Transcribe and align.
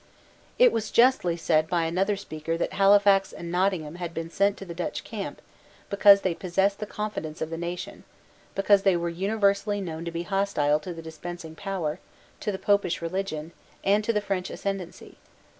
It 0.57 0.71
was 0.71 0.89
justly 0.89 1.37
said 1.37 1.67
by 1.69 1.83
another 1.85 2.15
speaker 2.17 2.57
that 2.57 2.73
Halifax 2.73 3.31
and 3.31 3.51
Nottingham 3.51 3.97
had 3.97 4.15
been 4.15 4.31
sent 4.31 4.57
to 4.57 4.65
the 4.65 4.73
Dutch 4.73 5.03
camp 5.03 5.43
because 5.91 6.21
they 6.21 6.33
possessed 6.33 6.79
the 6.79 6.87
confidence 6.87 7.39
of 7.39 7.51
the 7.51 7.55
nation, 7.59 8.03
because 8.55 8.81
they 8.81 8.97
were 8.97 9.09
universally 9.09 9.79
known 9.79 10.03
to 10.05 10.11
be 10.11 10.23
hostile 10.23 10.79
to 10.79 10.91
the 10.95 11.03
dispensing 11.03 11.53
power, 11.55 11.99
to 12.39 12.51
the 12.51 12.57
Popish 12.57 12.99
religion, 12.99 13.51
and 13.83 14.03
to 14.03 14.11
the 14.11 14.21
French 14.21 14.49
ascendency. 14.49 15.17